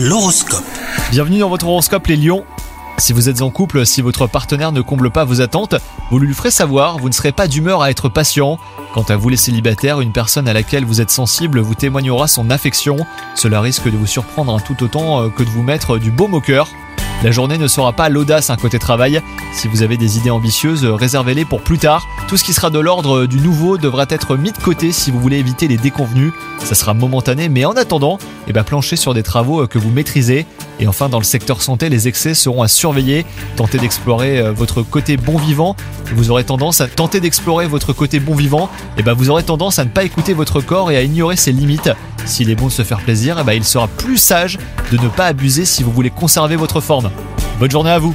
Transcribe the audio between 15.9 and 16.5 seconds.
du baume au